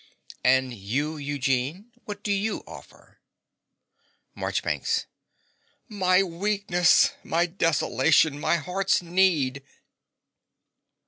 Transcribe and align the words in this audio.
And 0.43 0.73
you, 0.73 1.17
Eugene? 1.17 1.91
What 2.05 2.23
do 2.23 2.31
you 2.31 2.63
offer? 2.65 3.19
MARCHBANKS. 4.33 5.05
My 5.89 6.23
weakness! 6.23 7.11
my 7.23 7.45
desolation! 7.45 8.39
my 8.39 8.55
heart's 8.57 9.03
need! 9.03 9.61